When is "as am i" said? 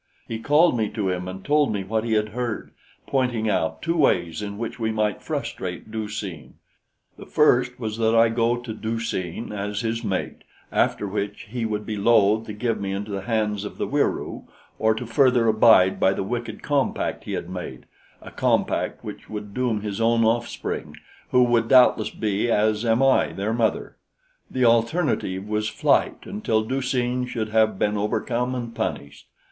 22.49-23.33